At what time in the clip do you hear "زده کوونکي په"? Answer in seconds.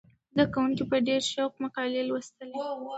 0.33-0.97